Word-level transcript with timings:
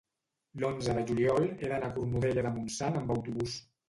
l'onze 0.61 0.95
de 0.99 1.03
juliol 1.09 1.45
he 1.49 1.69
d'anar 1.71 1.89
a 1.89 1.95
Cornudella 1.97 2.45
de 2.47 2.53
Montsant 2.57 2.99
amb 3.03 3.15
autobús. 3.17 3.59